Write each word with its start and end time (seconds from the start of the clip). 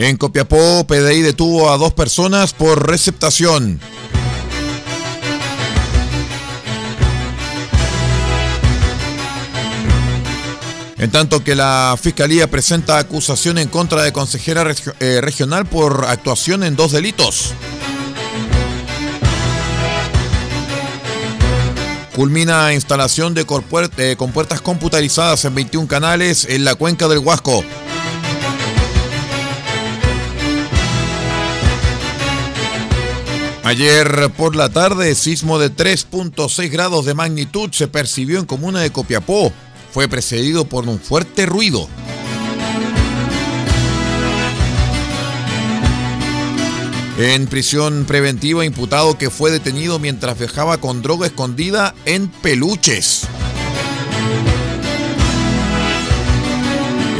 En 0.00 0.16
Copiapó, 0.16 0.86
PDI 0.86 1.22
detuvo 1.22 1.72
a 1.72 1.76
dos 1.76 1.92
personas 1.92 2.52
por 2.52 2.86
receptación. 2.86 3.80
En 10.98 11.10
tanto 11.10 11.42
que 11.42 11.56
la 11.56 11.98
Fiscalía 12.00 12.48
presenta 12.48 12.98
acusación 12.98 13.58
en 13.58 13.66
contra 13.66 14.04
de 14.04 14.12
consejera 14.12 14.64
eh, 15.00 15.20
regional 15.20 15.66
por 15.66 16.04
actuación 16.06 16.62
en 16.62 16.76
dos 16.76 16.92
delitos. 16.92 17.52
Culmina 22.14 22.72
instalación 22.72 23.34
de 23.34 23.44
eh, 23.96 24.14
compuertas 24.16 24.60
computarizadas 24.60 25.44
en 25.44 25.56
21 25.56 25.88
canales 25.88 26.44
en 26.48 26.64
la 26.64 26.76
cuenca 26.76 27.08
del 27.08 27.18
Huasco. 27.18 27.64
Ayer 33.68 34.30
por 34.34 34.56
la 34.56 34.70
tarde, 34.70 35.14
sismo 35.14 35.58
de 35.58 35.70
3.6 35.70 36.70
grados 36.70 37.04
de 37.04 37.12
magnitud 37.12 37.68
se 37.70 37.86
percibió 37.86 38.38
en 38.38 38.46
comuna 38.46 38.80
de 38.80 38.90
Copiapó 38.90 39.52
fue 39.92 40.08
precedido 40.08 40.64
por 40.64 40.88
un 40.88 40.98
fuerte 40.98 41.44
ruido. 41.44 41.86
En 47.18 47.46
prisión 47.46 48.06
preventiva, 48.06 48.64
imputado 48.64 49.18
que 49.18 49.28
fue 49.28 49.50
detenido 49.50 49.98
mientras 49.98 50.38
viajaba 50.38 50.78
con 50.78 51.02
droga 51.02 51.26
escondida 51.26 51.94
en 52.06 52.28
peluches. 52.28 53.24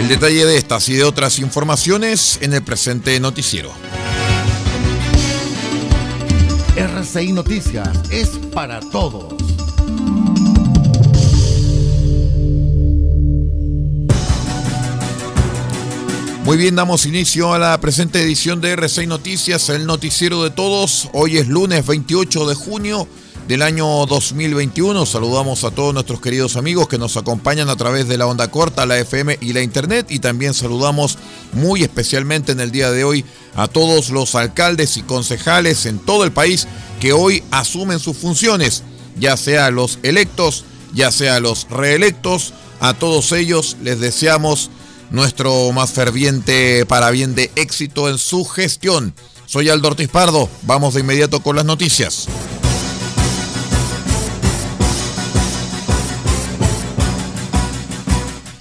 El 0.00 0.08
detalle 0.08 0.47
de 0.47 0.56
estas 0.56 0.88
y 0.88 0.94
de 0.94 1.04
otras 1.04 1.41
informaciones 1.41 2.38
en 2.41 2.54
el 2.54 2.62
presente 2.62 3.20
noticiero. 3.20 3.70
RCI 6.78 7.33
Noticias 7.33 7.89
es 8.09 8.28
para 8.55 8.78
todos. 8.78 9.34
Muy 16.44 16.56
bien, 16.56 16.77
damos 16.77 17.05
inicio 17.05 17.53
a 17.53 17.59
la 17.59 17.81
presente 17.81 18.22
edición 18.22 18.61
de 18.61 18.77
R6 18.77 19.09
Noticias, 19.09 19.69
el 19.71 19.87
noticiero 19.87 20.44
de 20.44 20.50
todos. 20.50 21.11
Hoy 21.15 21.38
es 21.38 21.49
lunes 21.49 21.84
28 21.84 22.49
de 22.49 22.55
junio 22.55 23.09
del 23.49 23.62
año 23.62 24.06
2021. 24.06 25.05
Saludamos 25.05 25.65
a 25.65 25.72
todos 25.72 25.93
nuestros 25.93 26.21
queridos 26.21 26.56
amigos 26.56 26.87
que 26.87 26.99
nos 26.99 27.17
acompañan 27.17 27.71
a 27.71 27.77
través 27.77 28.06
de 28.06 28.19
la 28.19 28.27
onda 28.27 28.53
corta, 28.53 28.87
la 28.87 28.99
FM 28.99 29.38
y 29.41 29.53
la 29.53 29.62
Internet. 29.62 30.06
Y 30.11 30.21
también 30.21 30.55
saludamos 30.55 31.19
muy 31.53 31.82
especialmente 31.82 32.53
en 32.53 32.60
el 32.60 32.70
día 32.70 32.91
de 32.91 33.04
hoy 33.04 33.25
a 33.54 33.69
todos 33.69 34.10
los 34.10 34.34
alcaldes 34.34 34.97
y 34.97 35.03
concejales 35.03 35.86
en 35.86 35.98
todo 35.98 36.25
el 36.25 36.32
país 36.32 36.66
que 37.00 37.12
hoy 37.12 37.42
asumen 37.50 37.98
sus 37.98 38.16
funciones, 38.16 38.82
ya 39.19 39.36
sea 39.36 39.70
los 39.70 39.98
electos, 40.03 40.64
ya 40.94 41.10
sea 41.10 41.41
los 41.41 41.69
reelectos. 41.70 42.53
A 42.81 42.94
todos 42.94 43.32
ellos 43.32 43.76
les 43.82 43.98
deseamos 44.00 44.70
nuestro 45.10 45.72
más 45.72 45.91
ferviente 45.91 46.87
para 46.87 47.10
bien 47.10 47.34
de 47.34 47.50
éxito 47.56 48.08
en 48.08 48.19
su 48.19 48.44
gestión. 48.44 49.14
Soy 49.47 49.70
Aldo 49.70 49.88
Ortiz 49.88 50.08
Pardo, 50.08 50.48
vamos 50.62 50.94
de 50.94 51.00
inmediato 51.00 51.41
con 51.41 51.56
las 51.56 51.64
noticias. 51.64 52.28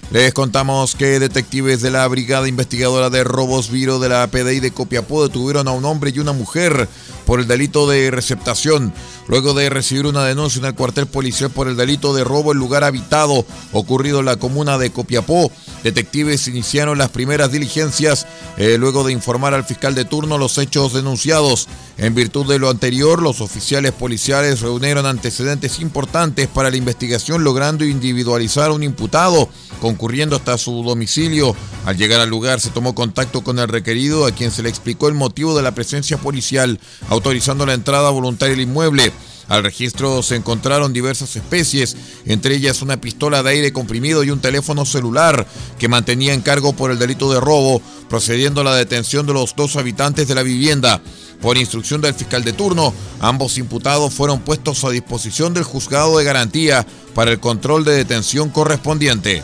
Les 0.10 0.34
contamos 0.34 0.96
que 0.96 1.20
detectives 1.20 1.82
de 1.82 1.92
la 1.92 2.08
Brigada 2.08 2.48
Investigadora 2.48 3.10
de 3.10 3.26
Robos 3.26 3.70
Viro 3.70 4.00
de 4.00 4.08
la 4.08 4.26
PDI 4.28 4.62
de 4.62 4.72
Copiapó 4.72 5.28
detuvieron 5.28 5.68
a 5.68 5.72
un 5.72 5.84
hombre 5.84 6.14
y 6.16 6.20
una 6.20 6.32
mujer 6.32 6.88
por 7.26 7.42
el 7.42 7.48
delito 7.48 7.90
de 7.90 8.10
receptación, 8.10 8.94
luego 9.28 9.54
de 9.54 9.70
recibir 9.70 10.06
una 10.06 10.24
denuncia 10.24 10.60
en 10.60 10.66
el 10.66 10.76
cuartel 10.76 11.08
policial 11.08 11.50
por 11.50 11.68
el 11.68 11.76
delito 11.76 12.16
de 12.16 12.24
robo 12.24 12.54
en 12.54 12.58
lugar 12.58 12.86
habitado 12.86 13.46
ocurrido 13.74 14.22
en 14.22 14.28
la 14.28 14.38
comuna 14.38 14.78
de 14.78 14.92
Copiapó. 14.92 15.52
Detectives 15.84 16.48
iniciaron 16.48 16.98
las 16.98 17.10
primeras 17.10 17.52
diligencias 17.52 18.26
eh, 18.56 18.78
luego 18.80 19.04
de 19.04 19.12
informar 19.12 19.54
al 19.54 19.66
fiscal 19.66 19.94
de 19.94 20.06
turno 20.06 20.38
los 20.38 20.58
hechos 20.58 20.94
denunciados. 20.94 21.68
En 21.98 22.16
virtud 22.16 22.48
de 22.48 22.60
lo 22.60 22.70
anterior, 22.70 23.22
los 23.22 23.42
oficiales 23.42 23.92
policiales 23.92 24.62
reunieron 24.62 25.06
antecedentes 25.06 25.80
importantes 25.80 26.48
para 26.48 26.70
la 26.70 26.78
investigación 26.78 27.44
logrando 27.44 27.84
individualizar 27.84 28.70
a 28.70 28.74
un 28.74 28.84
imputado 28.84 29.50
concurriendo 29.82 30.36
hasta 30.36 30.58
su 30.58 30.84
domicilio. 30.84 31.56
Al 31.86 31.98
llegar 31.98 32.20
al 32.20 32.30
lugar 32.30 32.60
se 32.60 32.70
tomó 32.70 32.96
contacto 32.96 33.42
con 33.42 33.60
el 33.60 33.68
requerido 33.68 34.26
a 34.26 34.32
quien 34.32 34.52
se 34.52 34.64
le 34.64 34.70
explicó 34.70 35.08
el 35.08 35.14
motivo 35.14 35.56
de 35.56 35.64
la 35.64 35.74
presencia 35.74 36.18
policial, 36.18 36.80
autorizando 37.10 37.66
la 37.66 37.74
entrada 37.74 38.10
voluntaria 38.10 38.56
al 38.56 38.62
inmueble. 38.62 39.12
Al 39.48 39.64
registro 39.64 40.22
se 40.24 40.36
encontraron 40.36 40.92
diversas 40.92 41.36
especies, 41.36 41.96
entre 42.26 42.56
ellas 42.56 42.82
una 42.82 43.00
pistola 43.00 43.44
de 43.44 43.52
aire 43.52 43.72
comprimido 43.72 44.24
y 44.24 44.32
un 44.32 44.42
teléfono 44.42 44.86
celular 44.86 45.48
que 45.80 45.88
mantenía 45.88 46.34
en 46.34 46.42
cargo 46.42 46.74
por 46.74 46.92
el 46.92 47.00
delito 47.00 47.32
de 47.32 47.40
robo, 47.40 47.82
procediendo 48.10 48.62
a 48.62 48.66
la 48.66 48.76
detención 48.76 49.26
de 49.26 49.34
los 49.34 49.56
dos 49.56 49.78
habitantes 49.78 50.28
de 50.28 50.36
la 50.36 50.44
vivienda. 50.44 51.02
Por 51.42 51.58
instrucción 51.58 52.02
del 52.02 52.14
fiscal 52.14 52.44
de 52.44 52.54
turno, 52.54 52.94
ambos 53.20 53.58
imputados 53.58 54.14
fueron 54.14 54.40
puestos 54.40 54.84
a 54.84 54.90
disposición 54.90 55.54
del 55.54 55.64
juzgado 55.64 56.18
de 56.18 56.24
garantía 56.24 56.86
para 57.14 57.32
el 57.32 57.40
control 57.40 57.86
de 57.86 57.94
detención 57.94 58.50
correspondiente. 58.50 59.44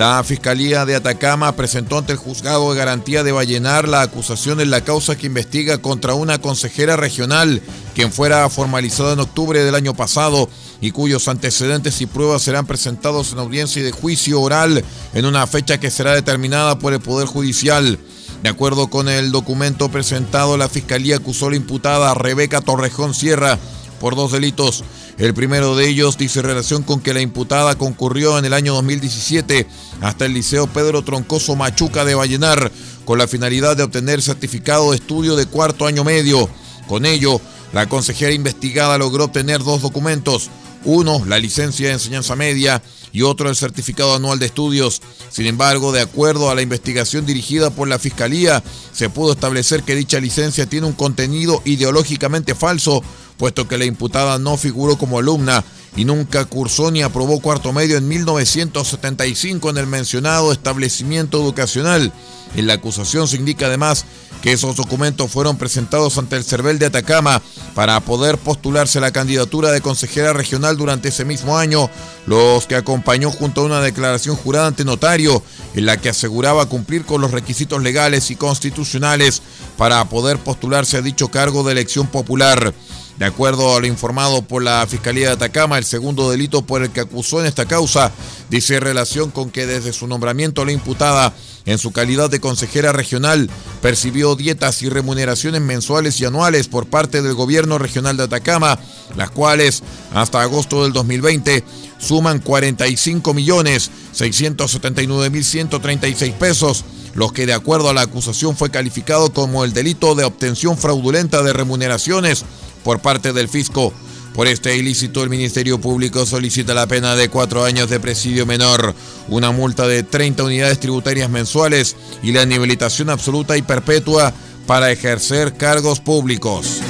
La 0.00 0.24
Fiscalía 0.24 0.86
de 0.86 0.94
Atacama 0.94 1.54
presentó 1.54 1.98
ante 1.98 2.12
el 2.12 2.18
juzgado 2.18 2.72
de 2.72 2.78
garantía 2.78 3.22
de 3.22 3.32
Vallenar 3.32 3.86
la 3.86 4.00
acusación 4.00 4.58
en 4.62 4.70
la 4.70 4.80
causa 4.80 5.14
que 5.14 5.26
investiga 5.26 5.76
contra 5.76 6.14
una 6.14 6.40
consejera 6.40 6.96
regional, 6.96 7.60
quien 7.94 8.10
fuera 8.10 8.48
formalizada 8.48 9.12
en 9.12 9.20
octubre 9.20 9.62
del 9.62 9.74
año 9.74 9.92
pasado 9.92 10.48
y 10.80 10.92
cuyos 10.92 11.28
antecedentes 11.28 12.00
y 12.00 12.06
pruebas 12.06 12.42
serán 12.42 12.66
presentados 12.66 13.32
en 13.32 13.38
audiencia 13.38 13.82
de 13.82 13.92
juicio 13.92 14.40
oral 14.40 14.84
en 15.14 15.26
una 15.26 15.46
fecha 15.46 15.78
que 15.78 15.90
será 15.90 16.14
determinada 16.14 16.78
por 16.78 16.92
el 16.92 17.00
Poder 17.00 17.26
Judicial. 17.26 17.98
De 18.42 18.48
acuerdo 18.48 18.88
con 18.88 19.08
el 19.08 19.32
documento 19.32 19.90
presentado, 19.90 20.56
la 20.56 20.68
Fiscalía 20.68 21.16
acusó 21.16 21.46
a 21.46 21.50
la 21.50 21.56
imputada 21.56 22.14
Rebeca 22.14 22.60
Torrejón 22.60 23.14
Sierra 23.14 23.58
por 24.00 24.16
dos 24.16 24.32
delitos. 24.32 24.82
El 25.18 25.34
primero 25.34 25.76
de 25.76 25.86
ellos 25.86 26.16
dice 26.16 26.40
relación 26.40 26.82
con 26.82 27.00
que 27.00 27.12
la 27.12 27.20
imputada 27.20 27.76
concurrió 27.76 28.38
en 28.38 28.46
el 28.46 28.54
año 28.54 28.72
2017 28.72 29.66
hasta 30.00 30.24
el 30.24 30.32
Liceo 30.32 30.66
Pedro 30.66 31.02
Troncoso 31.02 31.56
Machuca 31.56 32.06
de 32.06 32.14
Vallenar 32.14 32.72
con 33.04 33.18
la 33.18 33.28
finalidad 33.28 33.76
de 33.76 33.82
obtener 33.82 34.22
certificado 34.22 34.90
de 34.90 34.96
estudio 34.96 35.36
de 35.36 35.44
cuarto 35.44 35.86
año 35.86 36.04
medio. 36.04 36.48
Con 36.88 37.04
ello, 37.04 37.38
la 37.74 37.86
consejera 37.86 38.32
investigada 38.32 38.96
logró 38.96 39.24
obtener 39.24 39.62
dos 39.62 39.82
documentos, 39.82 40.48
uno, 40.84 41.22
la 41.26 41.38
licencia 41.38 41.88
de 41.88 41.94
enseñanza 41.94 42.36
media 42.36 42.82
y 43.12 43.22
otro, 43.22 43.48
el 43.48 43.56
certificado 43.56 44.14
anual 44.14 44.38
de 44.38 44.46
estudios. 44.46 45.02
Sin 45.30 45.46
embargo, 45.46 45.92
de 45.92 46.00
acuerdo 46.00 46.50
a 46.50 46.54
la 46.54 46.62
investigación 46.62 47.26
dirigida 47.26 47.70
por 47.70 47.88
la 47.88 47.98
Fiscalía, 47.98 48.62
se 48.92 49.10
pudo 49.10 49.32
establecer 49.32 49.82
que 49.82 49.94
dicha 49.94 50.20
licencia 50.20 50.66
tiene 50.66 50.86
un 50.86 50.92
contenido 50.92 51.62
ideológicamente 51.64 52.54
falso, 52.54 53.02
puesto 53.40 53.66
que 53.66 53.78
la 53.78 53.86
imputada 53.86 54.38
no 54.38 54.58
figuró 54.58 54.98
como 54.98 55.18
alumna 55.18 55.64
y 55.96 56.04
nunca 56.04 56.44
cursó 56.44 56.90
ni 56.90 57.00
aprobó 57.00 57.40
cuarto 57.40 57.72
medio 57.72 57.96
en 57.96 58.06
1975 58.06 59.70
en 59.70 59.78
el 59.78 59.86
mencionado 59.86 60.52
establecimiento 60.52 61.40
educacional. 61.40 62.12
En 62.54 62.66
la 62.66 62.74
acusación 62.74 63.28
se 63.28 63.36
indica 63.36 63.66
además 63.66 64.04
que 64.42 64.52
esos 64.52 64.76
documentos 64.76 65.30
fueron 65.30 65.56
presentados 65.56 66.18
ante 66.18 66.36
el 66.36 66.44
CERVEL 66.44 66.78
de 66.78 66.86
Atacama 66.86 67.40
para 67.74 67.98
poder 68.00 68.36
postularse 68.36 68.98
a 68.98 69.00
la 69.00 69.12
candidatura 69.12 69.70
de 69.70 69.80
consejera 69.80 70.34
regional 70.34 70.76
durante 70.76 71.08
ese 71.08 71.24
mismo 71.24 71.56
año, 71.56 71.88
los 72.26 72.66
que 72.66 72.76
acompañó 72.76 73.30
junto 73.30 73.62
a 73.62 73.64
una 73.64 73.80
declaración 73.80 74.36
jurada 74.36 74.66
ante 74.66 74.84
notario 74.84 75.42
en 75.74 75.86
la 75.86 75.96
que 75.96 76.10
aseguraba 76.10 76.66
cumplir 76.66 77.06
con 77.06 77.22
los 77.22 77.30
requisitos 77.30 77.82
legales 77.82 78.30
y 78.30 78.36
constitucionales 78.36 79.40
para 79.78 80.04
poder 80.10 80.38
postularse 80.38 80.98
a 80.98 81.02
dicho 81.02 81.28
cargo 81.28 81.62
de 81.62 81.72
elección 81.72 82.06
popular. 82.06 82.74
De 83.20 83.26
acuerdo 83.26 83.76
a 83.76 83.80
lo 83.80 83.86
informado 83.86 84.40
por 84.40 84.62
la 84.62 84.86
Fiscalía 84.86 85.26
de 85.26 85.32
Atacama, 85.34 85.76
el 85.76 85.84
segundo 85.84 86.30
delito 86.30 86.62
por 86.62 86.82
el 86.82 86.88
que 86.88 87.00
acusó 87.00 87.38
en 87.38 87.44
esta 87.44 87.66
causa 87.66 88.12
dice 88.48 88.80
relación 88.80 89.30
con 89.30 89.50
que 89.50 89.66
desde 89.66 89.92
su 89.92 90.06
nombramiento 90.06 90.64
la 90.64 90.72
imputada, 90.72 91.34
en 91.66 91.76
su 91.76 91.92
calidad 91.92 92.30
de 92.30 92.40
consejera 92.40 92.92
regional, 92.92 93.50
percibió 93.82 94.36
dietas 94.36 94.80
y 94.80 94.88
remuneraciones 94.88 95.60
mensuales 95.60 96.18
y 96.18 96.24
anuales 96.24 96.68
por 96.68 96.86
parte 96.86 97.20
del 97.20 97.34
gobierno 97.34 97.76
regional 97.76 98.16
de 98.16 98.22
Atacama, 98.22 98.78
las 99.16 99.30
cuales 99.30 99.82
hasta 100.14 100.40
agosto 100.40 100.84
del 100.84 100.94
2020 100.94 101.62
suman 101.98 102.38
45 102.38 103.34
millones 103.34 103.90
679 104.12 105.28
mil 105.28 105.44
136 105.44 106.32
pesos 106.36 106.86
los 107.14 107.32
que 107.32 107.44
de 107.44 107.52
acuerdo 107.52 107.90
a 107.90 107.94
la 107.94 108.02
acusación 108.02 108.56
fue 108.56 108.70
calificado 108.70 109.32
como 109.32 109.64
el 109.64 109.72
delito 109.72 110.14
de 110.14 110.24
obtención 110.24 110.78
fraudulenta 110.78 111.42
de 111.42 111.52
remuneraciones 111.52 112.44
por 112.82 113.00
parte 113.00 113.32
del 113.32 113.48
fisco. 113.48 113.92
Por 114.34 114.46
este 114.46 114.76
ilícito, 114.76 115.22
el 115.22 115.30
Ministerio 115.30 115.80
Público 115.80 116.24
solicita 116.24 116.72
la 116.72 116.86
pena 116.86 117.16
de 117.16 117.28
cuatro 117.28 117.64
años 117.64 117.90
de 117.90 118.00
presidio 118.00 118.46
menor, 118.46 118.94
una 119.28 119.50
multa 119.50 119.86
de 119.88 120.02
30 120.02 120.44
unidades 120.44 120.78
tributarias 120.78 121.28
mensuales 121.28 121.96
y 122.22 122.32
la 122.32 122.44
inhabilitación 122.44 123.10
absoluta 123.10 123.56
y 123.56 123.62
perpetua 123.62 124.32
para 124.66 124.92
ejercer 124.92 125.54
cargos 125.54 126.00
públicos. 126.00 126.80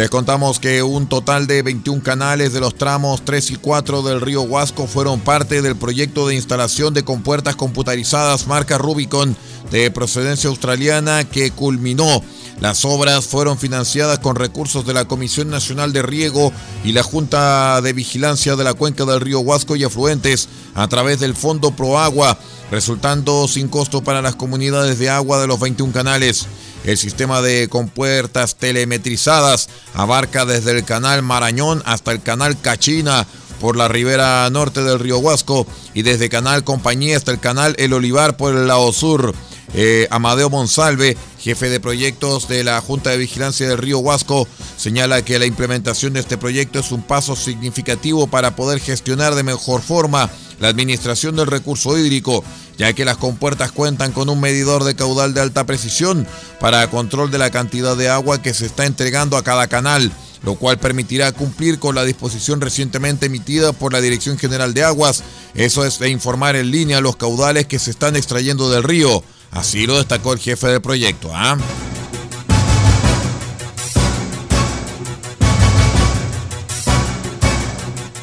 Les 0.00 0.08
contamos 0.08 0.58
que 0.58 0.82
un 0.82 1.08
total 1.08 1.46
de 1.46 1.60
21 1.60 2.02
canales 2.02 2.54
de 2.54 2.60
los 2.60 2.74
tramos 2.74 3.22
3 3.22 3.50
y 3.50 3.56
4 3.56 4.00
del 4.00 4.22
río 4.22 4.40
Huasco 4.40 4.86
fueron 4.86 5.20
parte 5.20 5.60
del 5.60 5.76
proyecto 5.76 6.26
de 6.26 6.36
instalación 6.36 6.94
de 6.94 7.04
compuertas 7.04 7.54
computarizadas 7.54 8.46
marca 8.46 8.78
Rubicon 8.78 9.36
de 9.70 9.90
procedencia 9.90 10.48
australiana 10.48 11.24
que 11.24 11.50
culminó. 11.50 12.22
Las 12.58 12.84
obras 12.84 13.26
fueron 13.26 13.58
financiadas 13.58 14.18
con 14.18 14.36
recursos 14.36 14.84
de 14.86 14.92
la 14.92 15.06
Comisión 15.06 15.48
Nacional 15.48 15.92
de 15.92 16.02
Riego 16.02 16.52
y 16.84 16.92
la 16.92 17.02
Junta 17.02 17.80
de 17.80 17.92
Vigilancia 17.92 18.56
de 18.56 18.64
la 18.64 18.74
Cuenca 18.74 19.04
del 19.04 19.20
Río 19.20 19.40
Huasco 19.40 19.76
y 19.76 19.84
afluentes 19.84 20.48
a 20.74 20.88
través 20.88 21.20
del 21.20 21.34
Fondo 21.34 21.70
Proagua, 21.70 22.38
resultando 22.70 23.48
sin 23.48 23.68
costo 23.68 24.02
para 24.02 24.22
las 24.22 24.36
comunidades 24.36 24.98
de 24.98 25.10
agua 25.10 25.40
de 25.40 25.46
los 25.46 25.60
21 25.60 25.92
canales. 25.92 26.46
El 26.84 26.96
sistema 26.96 27.42
de 27.42 27.68
compuertas 27.68 28.56
telemetrizadas 28.56 29.68
abarca 29.94 30.44
desde 30.44 30.72
el 30.72 30.84
canal 30.84 31.22
Marañón 31.22 31.82
hasta 31.84 32.12
el 32.12 32.22
canal 32.22 32.60
Cachina 32.60 33.26
por 33.60 33.76
la 33.76 33.88
ribera 33.88 34.48
norte 34.50 34.82
del 34.82 34.98
río 34.98 35.18
Huasco 35.18 35.66
y 35.92 36.02
desde 36.02 36.30
Canal 36.30 36.64
Compañía 36.64 37.16
hasta 37.16 37.30
el 37.30 37.38
canal 37.38 37.74
El 37.78 37.92
Olivar 37.92 38.36
por 38.36 38.56
el 38.56 38.66
lado 38.66 38.92
sur. 38.92 39.34
Eh, 39.72 40.08
Amadeo 40.10 40.50
Monsalve, 40.50 41.16
jefe 41.38 41.68
de 41.68 41.78
proyectos 41.78 42.48
de 42.48 42.64
la 42.64 42.80
Junta 42.80 43.10
de 43.10 43.18
Vigilancia 43.18 43.68
del 43.68 43.78
Río 43.78 43.98
Huasco, 44.00 44.48
señala 44.76 45.22
que 45.22 45.38
la 45.38 45.46
implementación 45.46 46.12
de 46.12 46.20
este 46.20 46.36
proyecto 46.36 46.80
es 46.80 46.90
un 46.90 47.02
paso 47.02 47.36
significativo 47.36 48.26
para 48.26 48.56
poder 48.56 48.80
gestionar 48.80 49.34
de 49.34 49.44
mejor 49.44 49.80
forma 49.80 50.28
la 50.58 50.68
administración 50.68 51.36
del 51.36 51.46
recurso 51.46 51.96
hídrico, 51.96 52.44
ya 52.78 52.92
que 52.92 53.04
las 53.04 53.16
compuertas 53.16 53.72
cuentan 53.72 54.12
con 54.12 54.28
un 54.28 54.40
medidor 54.40 54.84
de 54.84 54.96
caudal 54.96 55.34
de 55.34 55.40
alta 55.40 55.64
precisión 55.64 56.26
para 56.58 56.90
control 56.90 57.30
de 57.30 57.38
la 57.38 57.50
cantidad 57.50 57.96
de 57.96 58.08
agua 58.08 58.42
que 58.42 58.54
se 58.54 58.66
está 58.66 58.86
entregando 58.86 59.36
a 59.36 59.44
cada 59.44 59.68
canal, 59.68 60.12
lo 60.42 60.56
cual 60.56 60.78
permitirá 60.78 61.32
cumplir 61.32 61.78
con 61.78 61.94
la 61.94 62.04
disposición 62.04 62.60
recientemente 62.60 63.26
emitida 63.26 63.72
por 63.72 63.92
la 63.92 64.00
Dirección 64.00 64.36
General 64.36 64.74
de 64.74 64.84
Aguas, 64.84 65.22
eso 65.54 65.84
es 65.84 65.98
de 65.98 66.10
informar 66.10 66.56
en 66.56 66.70
línea 66.70 67.00
los 67.00 67.16
caudales 67.16 67.66
que 67.66 67.78
se 67.78 67.90
están 67.90 68.16
extrayendo 68.16 68.70
del 68.70 68.82
río. 68.82 69.22
Así 69.50 69.86
lo 69.86 69.96
destacó 69.96 70.32
el 70.32 70.38
jefe 70.38 70.68
del 70.68 70.80
proyecto. 70.80 71.30
¿ah? 71.32 71.56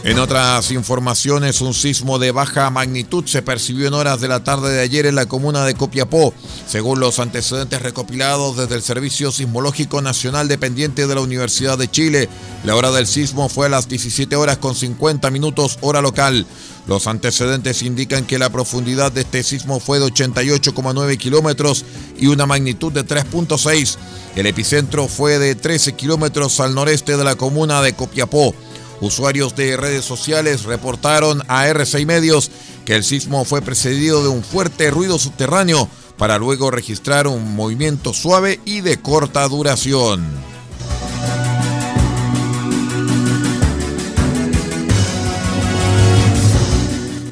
En 0.07 0.19
otras 0.19 0.71
informaciones, 0.71 1.59
un 1.59 1.73
sismo 1.73 2.17
de 2.17 2.31
baja 2.31 2.69
magnitud 2.69 3.25
se 3.25 3.41
percibió 3.41 3.89
en 3.89 3.93
horas 3.93 4.21
de 4.21 4.29
la 4.29 4.41
tarde 4.41 4.71
de 4.71 4.79
ayer 4.79 5.05
en 5.05 5.15
la 5.15 5.25
comuna 5.25 5.65
de 5.65 5.75
Copiapó, 5.75 6.33
según 6.65 7.01
los 7.01 7.19
antecedentes 7.19 7.81
recopilados 7.81 8.55
desde 8.55 8.75
el 8.75 8.81
Servicio 8.83 9.33
Sismológico 9.33 10.01
Nacional 10.01 10.47
dependiente 10.47 11.07
de 11.07 11.15
la 11.15 11.19
Universidad 11.19 11.77
de 11.77 11.91
Chile. 11.91 12.29
La 12.63 12.77
hora 12.77 12.91
del 12.91 13.05
sismo 13.05 13.49
fue 13.49 13.65
a 13.65 13.69
las 13.69 13.89
17 13.89 14.33
horas 14.37 14.59
con 14.59 14.75
50 14.75 15.29
minutos 15.29 15.77
hora 15.81 16.01
local. 16.01 16.47
Los 16.87 17.05
antecedentes 17.07 17.83
indican 17.83 18.25
que 18.25 18.39
la 18.39 18.49
profundidad 18.49 19.11
de 19.11 19.21
este 19.21 19.43
sismo 19.43 19.81
fue 19.81 19.99
de 19.99 20.05
88,9 20.05 21.17
kilómetros 21.17 21.83
y 22.17 22.27
una 22.27 22.45
magnitud 22.45 22.93
de 22.93 23.05
3.6. 23.05 23.97
El 24.37 24.45
epicentro 24.45 25.09
fue 25.09 25.37
de 25.37 25.55
13 25.55 25.95
kilómetros 25.95 26.61
al 26.61 26.73
noreste 26.73 27.17
de 27.17 27.25
la 27.25 27.35
comuna 27.35 27.81
de 27.81 27.91
Copiapó. 27.91 28.55
Usuarios 28.99 29.55
de 29.55 29.77
redes 29.77 30.05
sociales 30.05 30.63
reportaron 30.63 31.43
a 31.47 31.67
R6 31.67 32.05
Medios 32.05 32.51
que 32.85 32.95
el 32.95 33.03
sismo 33.03 33.45
fue 33.45 33.61
precedido 33.61 34.23
de 34.23 34.29
un 34.29 34.43
fuerte 34.43 34.89
ruido 34.89 35.19
subterráneo 35.19 35.87
para 36.17 36.37
luego 36.39 36.71
registrar 36.71 37.27
un 37.27 37.55
movimiento 37.55 38.13
suave 38.13 38.59
y 38.65 38.81
de 38.81 38.97
corta 38.97 39.47
duración. 39.47 40.56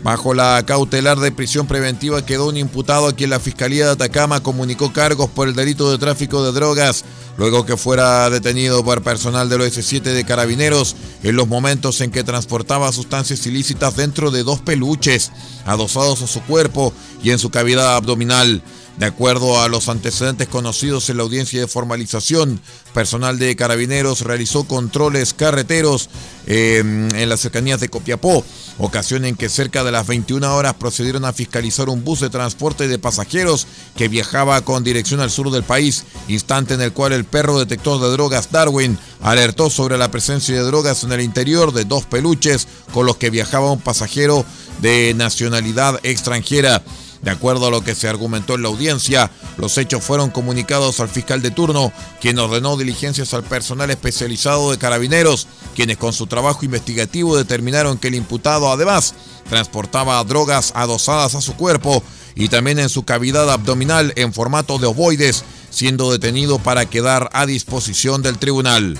Bajo 0.05 0.35
la 0.35 0.63
cautelar 0.67 1.19
de 1.19 1.31
prisión 1.31 1.65
preventiva 1.65 2.24
quedó 2.24 2.47
un 2.50 2.57
imputado 2.57 3.07
a 3.07 3.15
quien 3.15 3.31
la 3.31 3.39
Fiscalía 3.39 3.85
de 3.85 3.91
Atacama 3.93 4.43
comunicó 4.43 4.93
cargos 4.93 5.31
por 5.31 5.47
el 5.47 5.55
delito 5.55 5.89
de 5.89 5.97
tráfico 5.97 6.45
de 6.45 6.51
drogas, 6.51 7.03
luego 7.39 7.65
que 7.65 7.75
fuera 7.75 8.29
detenido 8.29 8.85
por 8.85 9.01
personal 9.01 9.50
del 9.50 9.62
OS7 9.62 10.03
de 10.03 10.24
Carabineros 10.24 10.95
en 11.24 11.35
los 11.35 11.47
momentos 11.47 12.01
en 12.01 12.12
que 12.12 12.24
transportaba 12.24 12.91
sustancias 12.91 13.47
ilícitas 13.47 13.95
dentro 13.95 14.29
de 14.29 14.43
dos 14.43 14.59
peluches 14.59 15.31
adosados 15.65 16.21
a 16.21 16.27
su 16.27 16.39
cuerpo 16.43 16.93
y 17.24 17.31
en 17.31 17.39
su 17.39 17.50
cavidad 17.50 17.95
abdominal. 17.95 18.62
De 18.97 19.07
acuerdo 19.07 19.61
a 19.61 19.67
los 19.67 19.89
antecedentes 19.89 20.47
conocidos 20.47 21.09
en 21.09 21.17
la 21.17 21.23
audiencia 21.23 21.59
de 21.59 21.67
formalización, 21.67 22.61
personal 22.93 23.37
de 23.37 23.53
carabineros 23.57 24.21
realizó 24.21 24.63
controles 24.63 25.33
carreteros 25.33 26.09
em, 26.47 27.13
en 27.13 27.27
las 27.27 27.41
cercanías 27.41 27.81
de 27.81 27.89
Copiapó, 27.89 28.45
ocasión 28.77 29.25
en 29.25 29.35
que 29.35 29.49
cerca 29.49 29.83
de 29.83 29.91
las 29.91 30.07
21 30.07 30.55
horas 30.55 30.75
procedieron 30.75 31.25
a 31.25 31.33
fiscalizar 31.33 31.89
un 31.89 32.05
bus 32.05 32.21
de 32.21 32.29
transporte 32.29 32.87
de 32.87 32.97
pasajeros 32.97 33.67
que 33.97 34.07
viajaba 34.07 34.61
con 34.61 34.85
dirección 34.85 35.19
al 35.19 35.29
sur 35.29 35.51
del 35.51 35.63
país, 35.63 36.05
instante 36.29 36.75
en 36.75 36.81
el 36.81 36.93
cual 36.93 37.11
el 37.11 37.25
perro 37.25 37.59
detector 37.59 37.99
de 37.99 38.11
drogas 38.11 38.49
Darwin 38.49 38.97
alertó 39.21 39.69
sobre 39.69 39.97
la 39.97 40.09
presencia 40.09 40.55
de 40.55 40.61
drogas 40.61 41.03
en 41.03 41.11
el 41.11 41.19
interior 41.19 41.73
de 41.73 41.83
dos 41.83 42.05
peluches 42.05 42.65
con 42.93 43.05
los 43.05 43.17
que 43.17 43.29
viajaba 43.29 43.71
un 43.73 43.81
pasajero 43.81 44.45
de 44.81 45.13
nacionalidad 45.15 45.99
extranjera. 46.03 46.81
De 47.25 47.32
acuerdo 47.32 47.65
a 47.65 47.72
lo 47.72 47.82
que 47.82 47.96
se 47.96 48.08
argumentó 48.08 48.53
en 48.53 48.62
la 48.62 48.67
audiencia, 48.67 49.32
los 49.58 49.79
hechos 49.79 50.03
fueron 50.03 50.29
comunicados 50.29 51.00
al 51.00 51.10
fiscal 51.10 51.41
de 51.41 51.50
turno, 51.50 51.91
quien 52.22 52.38
ordenó 52.38 52.77
diligencias 52.77 53.34
al 53.34 53.41
personal 53.41 53.89
especializado 53.89 54.70
de 54.70 54.77
carabineros, 54.77 55.48
quienes 55.75 55.98
con 55.98 56.13
su 56.13 56.27
trabajo 56.27 56.63
investigativo 56.65 57.36
determinaron 57.36 57.98
que 57.98 58.10
el 58.10 58.15
imputado 58.15 58.72
además 58.72 59.15
transportaba 59.50 60.24
drogas 60.24 60.72
adosadas 60.75 61.34
a 61.34 61.41
su 61.41 61.55
cuerpo 61.55 62.03
y 62.36 62.50
también 62.50 62.77
en 62.77 62.89
su 62.89 63.05
cavidad 63.05 63.50
abdominal 63.51 64.13
en 64.17 64.32
formato 64.32 64.77
de 64.77 64.86
ovoides, 64.86 65.46
siendo 65.72 66.12
detenido 66.12 66.60
para 66.60 66.86
quedar 66.86 67.32
a 67.34 67.48
disposición 67.48 68.22
del 68.22 68.38
tribunal. 68.38 69.00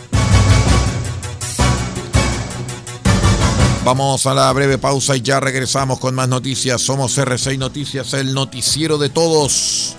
Vamos 3.86 4.26
a 4.26 4.34
la 4.34 4.52
breve 4.52 4.80
pausa 4.80 5.16
y 5.16 5.22
ya 5.22 5.40
regresamos 5.40 6.00
con 6.00 6.16
más 6.16 6.28
noticias. 6.28 6.82
Somos 6.82 7.20
R6 7.20 7.60
Noticias, 7.60 8.16
el 8.16 8.34
noticiero 8.34 8.98
de 8.98 9.10
todos. 9.10 9.96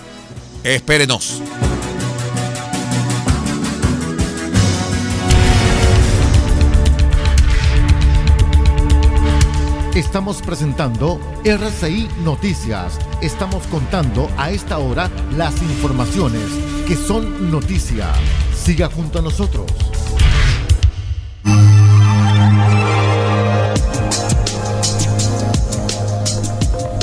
Espérenos. 0.65 1.41
Estamos 9.95 10.41
presentando 10.41 11.21
RCI 11.45 12.09
Noticias. 12.25 12.99
Estamos 13.21 13.65
contando 13.67 14.29
a 14.37 14.51
esta 14.51 14.79
hora 14.79 15.09
las 15.37 15.61
informaciones 15.61 16.43
que 16.85 16.97
son 16.97 17.49
noticia. 17.49 18.11
Siga 18.53 18.89
junto 18.89 19.19
a 19.19 19.21
nosotros. 19.21 19.71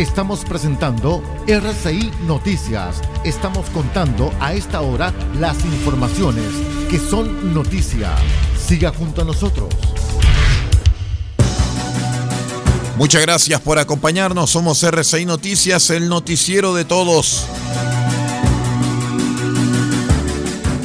Estamos 0.00 0.46
presentando 0.46 1.22
RCI 1.46 2.10
Noticias. 2.26 3.02
Estamos 3.22 3.68
contando 3.68 4.32
a 4.40 4.54
esta 4.54 4.80
hora 4.80 5.12
las 5.38 5.62
informaciones 5.62 6.46
que 6.88 6.98
son 6.98 7.52
noticia. 7.52 8.08
Siga 8.58 8.94
junto 8.94 9.20
a 9.20 9.24
nosotros. 9.26 9.68
Muchas 12.96 13.20
gracias 13.20 13.60
por 13.60 13.78
acompañarnos. 13.78 14.48
Somos 14.48 14.82
RCI 14.82 15.26
Noticias, 15.26 15.90
el 15.90 16.08
noticiero 16.08 16.74
de 16.74 16.86
todos. 16.86 17.44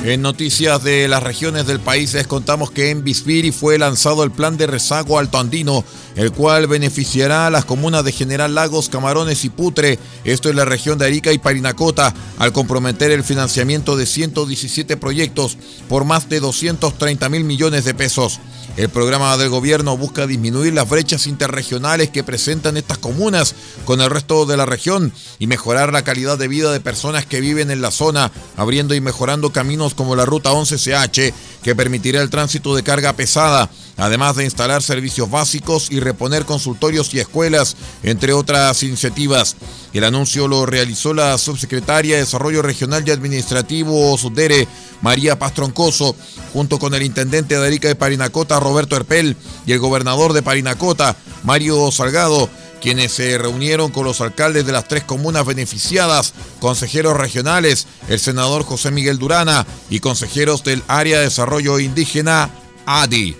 En 0.05 0.21
noticias 0.21 0.83
de 0.83 1.07
las 1.07 1.23
regiones 1.23 1.65
del 1.65 1.79
país 1.79 2.13
les 2.13 2.27
contamos 2.27 2.69
que 2.69 2.91
en 2.91 3.03
Bispiri 3.03 3.51
fue 3.51 3.79
lanzado 3.79 4.23
el 4.23 4.29
plan 4.29 4.55
de 4.55 4.67
rezago 4.67 5.17
alto 5.17 5.39
andino, 5.39 5.83
el 6.15 6.31
cual 6.31 6.67
beneficiará 6.67 7.47
a 7.47 7.49
las 7.49 7.65
comunas 7.65 8.05
de 8.05 8.11
General 8.11 8.53
Lagos, 8.53 8.87
Camarones 8.87 9.43
y 9.45 9.49
Putre, 9.49 9.97
esto 10.23 10.49
es 10.49 10.53
la 10.53 10.63
región 10.63 10.99
de 10.99 11.07
Arica 11.07 11.33
y 11.33 11.39
Parinacota, 11.39 12.13
al 12.37 12.53
comprometer 12.53 13.09
el 13.09 13.23
financiamiento 13.23 13.97
de 13.97 14.05
117 14.05 14.95
proyectos 14.95 15.57
por 15.89 16.05
más 16.05 16.29
de 16.29 16.39
230 16.39 17.27
mil 17.29 17.43
millones 17.43 17.83
de 17.83 17.95
pesos. 17.95 18.39
El 18.77 18.89
programa 18.89 19.37
del 19.37 19.47
gobierno 19.47 19.95
busca 19.95 20.27
disminuir 20.27 20.73
las 20.73 20.89
brechas 20.89 21.27
interregionales 21.27 22.09
que 22.09 22.25
presentan 22.25 22.75
estas 22.75 22.97
comunas 22.97 23.55
con 23.85 24.01
el 24.01 24.09
resto 24.09 24.45
de 24.45 24.57
la 24.57 24.65
región 24.65 25.13
y 25.39 25.47
mejorar 25.47 25.93
la 25.93 26.03
calidad 26.03 26.37
de 26.37 26.49
vida 26.49 26.73
de 26.73 26.81
personas 26.81 27.25
que 27.25 27.39
viven 27.39 27.71
en 27.71 27.81
la 27.81 27.91
zona, 27.91 28.33
abriendo 28.57 28.93
y 28.93 28.99
mejorando 28.99 29.53
caminos 29.53 29.94
como 29.95 30.15
la 30.15 30.25
Ruta 30.25 30.51
11CH, 30.51 31.33
que 31.63 31.75
permitirá 31.75 32.21
el 32.21 32.29
tránsito 32.29 32.75
de 32.75 32.83
carga 32.83 33.13
pesada, 33.13 33.69
además 33.97 34.35
de 34.35 34.43
instalar 34.43 34.83
servicios 34.83 35.29
básicos 35.31 35.87
y 35.89 35.99
reponer 35.99 36.45
consultorios 36.45 37.13
y 37.13 37.19
escuelas, 37.19 37.75
entre 38.03 38.33
otras 38.33 38.83
iniciativas. 38.83 39.55
El 39.93 40.03
anuncio 40.03 40.47
lo 40.47 40.65
realizó 40.65 41.13
la 41.13 41.37
subsecretaria 41.37 42.15
de 42.15 42.21
Desarrollo 42.21 42.61
Regional 42.61 43.03
y 43.07 43.11
Administrativo 43.11 44.17
Sudere, 44.17 44.67
María 45.01 45.39
Pastroncoso, 45.39 46.15
junto 46.53 46.79
con 46.79 46.93
el 46.93 47.03
intendente 47.03 47.57
de 47.57 47.65
Arica 47.65 47.87
de 47.87 47.95
Parinacota, 47.95 48.59
Roberto 48.59 48.95
Herpel, 48.95 49.37
y 49.65 49.71
el 49.71 49.79
gobernador 49.79 50.33
de 50.33 50.43
Parinacota, 50.43 51.15
Mario 51.43 51.91
Salgado, 51.91 52.49
quienes 52.81 53.11
se 53.13 53.37
reunieron 53.37 53.91
con 53.91 54.05
los 54.05 54.21
alcaldes 54.21 54.65
de 54.65 54.71
las 54.71 54.87
tres 54.87 55.03
comunas 55.03 55.45
beneficiadas, 55.45 56.33
consejeros 56.59 57.17
regionales, 57.17 57.87
el 58.07 58.19
senador 58.19 58.63
José 58.63 58.91
Miguel 58.91 59.19
Durana 59.19 59.65
y 59.89 59.99
consejeros 59.99 60.63
del 60.63 60.83
Área 60.87 61.17
de 61.17 61.25
Desarrollo 61.25 61.79
Indígena, 61.79 62.49
ADI. 62.85 63.35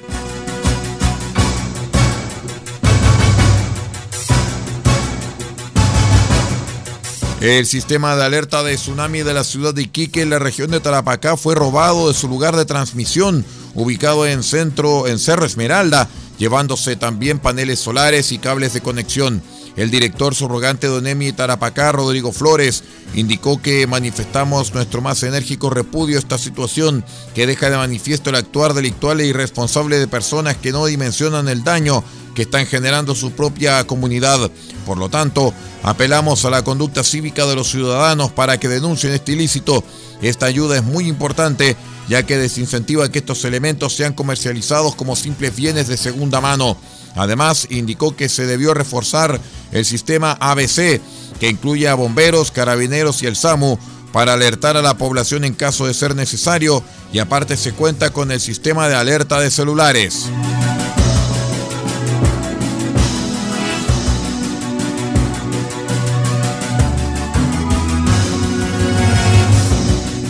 El 7.41 7.67
sistema 7.67 8.15
de 8.15 8.23
alerta 8.23 8.63
de 8.63 8.75
tsunami 8.75 9.21
de 9.21 9.33
la 9.33 9.43
ciudad 9.43 9.71
de 9.71 9.83
Iquique 9.83 10.23
en 10.23 10.31
la 10.31 10.39
región 10.39 10.71
de 10.71 10.79
Tarapacá 10.79 11.37
fue 11.37 11.53
robado 11.53 12.07
de 12.07 12.15
su 12.15 12.27
lugar 12.27 12.55
de 12.55 12.65
transmisión, 12.65 13.45
ubicado 13.75 14.25
en 14.25 14.41
centro 14.41 15.05
en 15.05 15.19
Cerro 15.19 15.45
Esmeralda, 15.45 16.09
llevándose 16.37 16.95
también 16.95 17.39
paneles 17.39 17.79
solares 17.79 18.31
y 18.31 18.37
cables 18.37 18.73
de 18.73 18.81
conexión. 18.81 19.41
El 19.75 19.91
director 19.91 20.33
subrogante 20.33 20.87
de 20.87 20.93
ONEMI 20.93 21.33
Tarapacá, 21.33 21.91
Rodrigo 21.91 22.31
Flores, 22.31 22.83
indicó 23.13 23.61
que 23.61 23.87
manifestamos 23.87 24.73
nuestro 24.73 25.01
más 25.01 25.21
enérgico 25.23 25.69
repudio 25.69 26.15
a 26.15 26.19
esta 26.19 26.37
situación 26.37 27.03
que 27.33 27.45
deja 27.45 27.69
de 27.69 27.75
manifiesto 27.75 28.29
el 28.29 28.37
actuar 28.37 28.73
delictual 28.73 29.19
e 29.19 29.27
irresponsable 29.27 29.99
de 29.99 30.07
personas 30.07 30.55
que 30.55 30.71
no 30.71 30.85
dimensionan 30.85 31.49
el 31.49 31.65
daño 31.65 32.03
que 32.35 32.43
están 32.43 32.67
generando 32.67 33.15
su 33.15 33.31
propia 33.31 33.85
comunidad. 33.85 34.49
Por 34.85 34.97
lo 34.97 35.09
tanto, 35.09 35.53
apelamos 35.83 36.45
a 36.45 36.49
la 36.49 36.63
conducta 36.63 37.03
cívica 37.03 37.45
de 37.45 37.55
los 37.55 37.69
ciudadanos 37.69 38.31
para 38.31 38.57
que 38.57 38.69
denuncien 38.69 39.13
este 39.13 39.33
ilícito. 39.33 39.83
Esta 40.21 40.45
ayuda 40.45 40.77
es 40.77 40.83
muy 40.83 41.07
importante 41.07 41.75
ya 42.07 42.23
que 42.23 42.37
desincentiva 42.37 43.09
que 43.09 43.19
estos 43.19 43.45
elementos 43.45 43.95
sean 43.95 44.13
comercializados 44.13 44.95
como 44.95 45.15
simples 45.15 45.55
bienes 45.55 45.87
de 45.87 45.97
segunda 45.97 46.41
mano. 46.41 46.77
Además, 47.15 47.67
indicó 47.69 48.15
que 48.15 48.29
se 48.29 48.45
debió 48.45 48.73
reforzar 48.73 49.39
el 49.71 49.85
sistema 49.85 50.37
ABC, 50.39 51.01
que 51.39 51.49
incluye 51.49 51.87
a 51.87 51.95
bomberos, 51.95 52.51
carabineros 52.51 53.23
y 53.23 53.27
el 53.27 53.35
SAMU, 53.35 53.77
para 54.11 54.33
alertar 54.33 54.77
a 54.77 54.81
la 54.81 54.97
población 54.97 55.43
en 55.43 55.53
caso 55.53 55.87
de 55.87 55.93
ser 55.93 56.15
necesario 56.15 56.81
y 57.11 57.19
aparte 57.19 57.57
se 57.57 57.73
cuenta 57.73 58.11
con 58.11 58.31
el 58.31 58.39
sistema 58.39 58.87
de 58.87 58.95
alerta 58.95 59.39
de 59.39 59.51
celulares. 59.51 60.29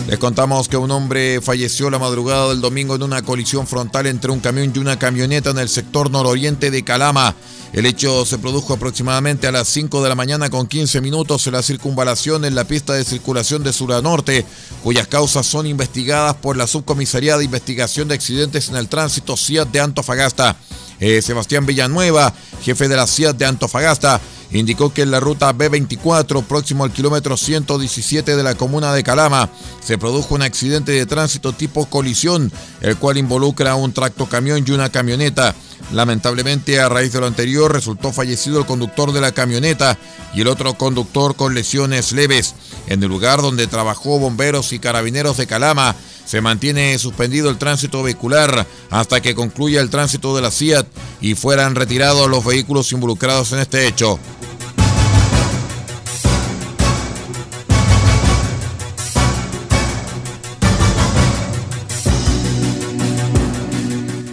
Les 0.06 0.20
contamos 0.20 0.68
que 0.68 0.76
un 0.76 0.92
hombre 0.92 1.40
falleció 1.40 1.90
la 1.90 1.98
madrugada 1.98 2.50
del 2.50 2.60
domingo 2.60 2.94
en 2.94 3.02
una 3.02 3.22
colisión 3.22 3.66
frontal 3.66 4.06
entre 4.06 4.30
un 4.30 4.38
camión 4.38 4.72
y 4.72 4.78
una 4.78 5.00
camioneta 5.00 5.50
en 5.50 5.58
el 5.58 5.68
sector 5.68 6.12
nororiente 6.12 6.70
de 6.70 6.84
Calama. 6.84 7.34
El 7.72 7.86
hecho 7.86 8.24
se 8.24 8.38
produjo 8.38 8.74
aproximadamente 8.74 9.48
a 9.48 9.52
las 9.52 9.66
5 9.66 10.04
de 10.04 10.08
la 10.08 10.14
mañana 10.14 10.48
con 10.48 10.68
15 10.68 11.00
minutos 11.00 11.44
en 11.48 11.54
la 11.54 11.62
circunvalación 11.62 12.44
en 12.44 12.54
la 12.54 12.62
pista 12.62 12.92
de 12.92 13.02
circulación 13.02 13.64
de 13.64 13.72
sur 13.72 13.92
a 13.92 14.00
norte, 14.00 14.46
cuyas 14.84 15.08
causas 15.08 15.44
son 15.44 15.66
investigadas 15.66 16.36
por 16.36 16.56
la 16.56 16.68
Subcomisaría 16.68 17.36
de 17.36 17.44
Investigación 17.44 18.06
de 18.06 18.14
Accidentes 18.14 18.68
en 18.68 18.76
el 18.76 18.88
Tránsito 18.88 19.36
CIAT 19.36 19.72
de 19.72 19.80
Antofagasta. 19.80 20.56
Eh, 21.00 21.20
Sebastián 21.20 21.66
Villanueva, 21.66 22.32
jefe 22.62 22.86
de 22.86 22.96
la 22.96 23.08
CIAT 23.08 23.36
de 23.36 23.46
Antofagasta, 23.46 24.20
indicó 24.52 24.92
que 24.92 25.02
en 25.02 25.10
la 25.10 25.20
ruta 25.20 25.52
B24, 25.52 26.44
próximo 26.44 26.84
al 26.84 26.92
kilómetro 26.92 27.36
117 27.36 28.36
de 28.36 28.42
la 28.42 28.54
comuna 28.54 28.92
de 28.92 29.02
Calama, 29.02 29.50
se 29.82 29.98
produjo 29.98 30.34
un 30.34 30.42
accidente 30.42 30.92
de 30.92 31.06
tránsito 31.06 31.52
tipo 31.52 31.86
colisión, 31.86 32.52
el 32.80 32.96
cual 32.96 33.18
involucra 33.18 33.74
un 33.74 33.92
tractocamión 33.92 34.64
y 34.66 34.70
una 34.70 34.90
camioneta. 34.90 35.54
Lamentablemente, 35.92 36.80
a 36.80 36.88
raíz 36.88 37.12
de 37.12 37.20
lo 37.20 37.26
anterior, 37.26 37.72
resultó 37.72 38.12
fallecido 38.12 38.58
el 38.58 38.66
conductor 38.66 39.12
de 39.12 39.20
la 39.20 39.32
camioneta 39.32 39.98
y 40.34 40.40
el 40.40 40.48
otro 40.48 40.74
conductor 40.74 41.36
con 41.36 41.54
lesiones 41.54 42.12
leves. 42.12 42.54
En 42.88 43.02
el 43.02 43.08
lugar 43.08 43.40
donde 43.40 43.66
trabajó 43.66 44.18
bomberos 44.18 44.72
y 44.72 44.78
carabineros 44.78 45.36
de 45.36 45.46
Calama, 45.46 45.94
se 46.26 46.40
mantiene 46.40 46.98
suspendido 46.98 47.48
el 47.48 47.56
tránsito 47.56 48.02
vehicular 48.02 48.66
hasta 48.90 49.22
que 49.22 49.34
concluya 49.34 49.80
el 49.80 49.90
tránsito 49.90 50.36
de 50.36 50.42
la 50.42 50.50
CIAT 50.50 50.86
y 51.20 51.34
fueran 51.34 51.74
retirados 51.74 52.28
los 52.28 52.44
vehículos 52.44 52.92
involucrados 52.92 53.52
en 53.52 53.60
este 53.60 53.86
hecho. 53.86 54.18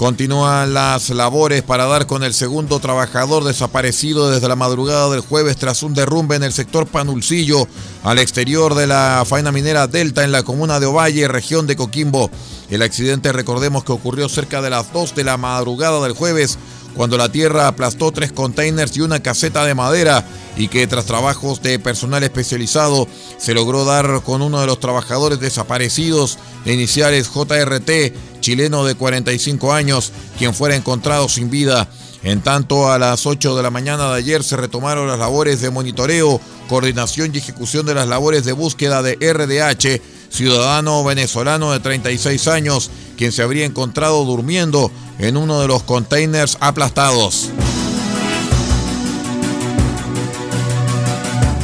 Continúan 0.04 0.74
las 0.74 1.12
labores 1.12 1.62
para 1.62 1.86
dar 1.86 2.08
con 2.08 2.26
el 2.26 2.34
segundo 2.34 2.82
trabajador 2.82 3.46
desaparecido 3.46 4.30
desde 4.30 4.50
la 4.50 4.58
madrugada 4.58 5.10
del 5.10 5.22
jueves 5.22 5.56
tras 5.56 5.82
un 5.82 5.94
derrumbe 5.94 6.36
en 6.36 6.44
el 6.44 6.52
sector 6.52 6.88
Panulcillo, 6.88 7.70
al 8.04 8.20
exterior 8.20 8.76
de 8.76 8.86
la 8.86 9.24
faena 9.26 9.54
minera 9.54 9.88
Delta 9.88 10.26
en 10.26 10.34
la 10.34 10.44
comuna 10.44 10.82
de 10.82 10.88
Ovalle, 10.88 11.30
región 11.30 11.68
de 11.68 11.78
Coquimbo. 11.78 12.30
El 12.70 12.82
accidente, 12.82 13.32
recordemos 13.32 13.86
que 13.86 13.94
ocurrió 13.94 14.28
cerca 14.28 14.62
de 14.62 14.72
las 14.72 14.92
2 14.92 15.16
de 15.16 15.24
la 15.24 15.38
madrugada 15.38 16.02
del 16.02 16.12
jueves, 16.12 16.58
cuando 16.98 17.18
la 17.18 17.32
tierra 17.32 17.70
aplastó 17.70 18.12
tres 18.12 18.34
containers 18.34 18.98
y 18.98 19.02
una 19.02 19.22
caseta 19.22 19.64
de 19.64 19.74
madera 19.74 20.26
y 20.56 20.68
que 20.68 20.88
tras 20.88 21.06
trabajos 21.06 21.62
de 21.62 21.80
personal 21.80 22.24
especializado 22.24 23.08
se 23.38 23.54
logró 23.54 23.86
dar 23.86 24.22
con 24.24 24.42
uno 24.42 24.62
de 24.62 24.68
los 24.68 24.80
trabajadores 24.80 25.40
desaparecidos 25.40 26.38
de 26.66 26.74
iniciales 26.74 27.30
JRT, 27.30 28.40
chileno 28.40 28.86
de 28.86 28.96
45 28.96 29.74
años, 29.74 30.12
quien 30.38 30.54
fuera 30.54 30.76
encontrado 30.76 31.28
sin 31.30 31.50
vida. 31.50 31.88
En 32.24 32.42
tanto, 32.42 32.90
a 32.90 32.98
las 32.98 33.26
8 33.26 33.56
de 33.56 33.64
la 33.64 33.70
mañana 33.70 34.10
de 34.10 34.16
ayer 34.16 34.44
se 34.44 34.56
retomaron 34.56 35.08
las 35.08 35.20
labores 35.20 35.60
de 35.60 35.70
monitoreo, 35.70 36.40
coordinación 36.70 37.32
y 37.34 37.40
ejecución 37.40 37.86
de 37.86 37.96
las 37.96 38.08
labores 38.08 38.46
de 38.46 38.54
búsqueda 38.54 39.02
de 39.02 39.16
RDH, 39.16 40.02
ciudadano 40.30 41.04
venezolano 41.04 41.74
de 41.74 41.82
36 41.82 42.48
años, 42.48 42.90
quien 43.18 43.34
se 43.34 43.42
habría 43.42 43.66
encontrado 43.66 44.24
durmiendo 44.24 44.90
en 45.20 45.36
uno 45.36 45.60
de 45.60 45.68
los 45.68 45.84
containers 45.84 46.58
aplastados. 46.62 47.50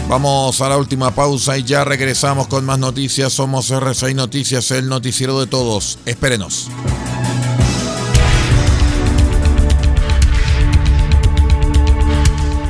Vamos 0.09 0.59
a 0.61 0.69
la 0.69 0.77
última 0.77 1.13
pausa 1.13 1.55
y 1.55 1.63
ya 1.63 1.85
regresamos 1.85 2.47
con 2.47 2.65
más 2.65 2.79
noticias. 2.79 3.31
Somos 3.31 3.69
R6 3.69 4.15
Noticias, 4.15 4.71
el 4.71 4.89
noticiero 4.89 5.39
de 5.39 5.45
todos. 5.45 5.99
Espérenos. 6.07 6.67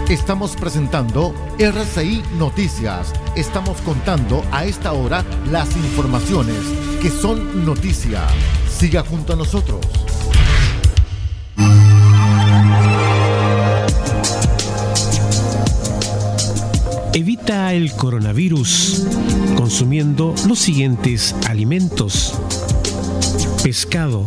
Estamos 0.09 0.57
presentando 0.57 1.33
RCI 1.57 2.23
Noticias. 2.37 3.13
Estamos 3.37 3.79
contando 3.83 4.43
a 4.51 4.65
esta 4.65 4.91
hora 4.91 5.23
las 5.49 5.73
informaciones 5.77 6.57
que 7.01 7.09
son 7.09 7.65
noticia. 7.65 8.27
Siga 8.69 9.01
junto 9.01 9.31
a 9.31 9.35
nosotros. 9.37 9.79
Evita 17.19 17.73
el 17.73 17.91
coronavirus 17.91 19.03
consumiendo 19.57 20.33
los 20.47 20.57
siguientes 20.57 21.35
alimentos. 21.49 22.33
Pescado, 23.61 24.23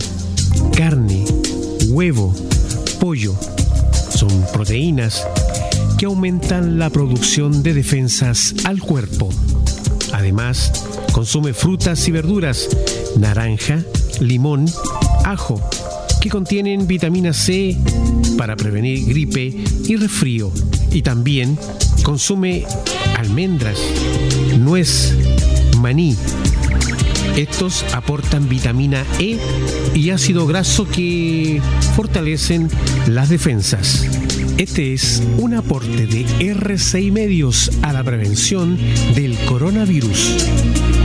carne, 0.77 1.25
huevo, 1.89 2.35
pollo. 3.01 3.35
Son 4.11 4.29
proteínas 4.53 5.27
que 5.97 6.05
aumentan 6.05 6.79
la 6.79 6.91
producción 6.91 7.63
de 7.63 7.73
defensas 7.73 8.55
al 8.65 8.83
cuerpo. 8.83 9.31
Además, 10.13 10.85
consume 11.13 11.55
frutas 11.55 12.07
y 12.09 12.11
verduras, 12.11 12.69
naranja, 13.17 13.83
limón, 14.21 14.67
ajo, 15.25 15.59
que 16.23 16.31
contienen 16.31 16.87
vitamina 16.87 17.33
C 17.33 17.77
para 18.39 18.55
prevenir 18.55 19.07
gripe 19.07 19.53
y 19.89 19.97
resfrío. 19.97 20.53
Y 20.93 21.03
también 21.03 21.59
consume 22.05 22.65
almendras, 23.19 23.81
nuez, 24.57 25.17
maní. 25.79 26.17
Estos 27.37 27.85
aportan 27.93 28.49
vitamina 28.49 29.05
E 29.19 29.37
y 29.95 30.11
ácido 30.11 30.47
graso 30.47 30.87
que 30.87 31.61
fortalecen 31.97 32.69
las 33.09 33.29
defensas. 33.29 34.07
Este 34.59 34.93
es 34.93 35.25
un 35.39 35.55
aporte 35.55 36.07
de 36.07 36.25
RCI 36.53 37.11
Medios 37.11 37.73
a 37.83 37.93
la 37.93 38.05
prevención 38.05 38.79
del 39.17 39.37
coronavirus. 39.47 41.02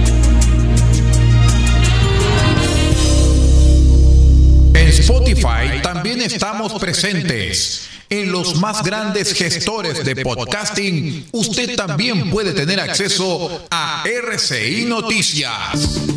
En 4.88 4.94
Spotify 4.94 5.82
también 5.84 6.22
estamos 6.22 6.72
presentes. 6.76 7.90
En 8.10 8.32
los 8.32 8.56
más 8.56 8.82
grandes 8.84 9.34
gestores 9.34 10.06
de 10.06 10.16
podcasting, 10.24 11.28
usted 11.34 11.76
también 11.76 12.30
puede 12.30 12.54
tener 12.54 12.80
acceso 12.80 13.68
a 13.70 14.06
RCI 14.06 14.86
Noticias. 14.86 16.17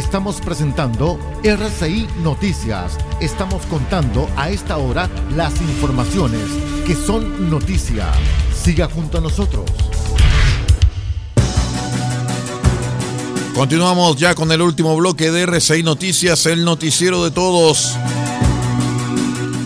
Estamos 0.00 0.40
presentando 0.40 1.18
RCI 1.44 2.08
Noticias. 2.22 2.96
Estamos 3.20 3.66
contando 3.66 4.30
a 4.34 4.48
esta 4.48 4.78
hora 4.78 5.10
las 5.36 5.60
informaciones 5.60 6.40
que 6.86 6.94
son 6.94 7.50
noticia. 7.50 8.10
Siga 8.50 8.88
junto 8.88 9.18
a 9.18 9.20
nosotros. 9.20 9.66
Continuamos 13.54 14.16
ya 14.16 14.34
con 14.34 14.50
el 14.50 14.62
último 14.62 14.96
bloque 14.96 15.30
de 15.30 15.42
RCI 15.42 15.82
Noticias, 15.82 16.46
el 16.46 16.64
noticiero 16.64 17.22
de 17.22 17.30
todos. 17.30 17.94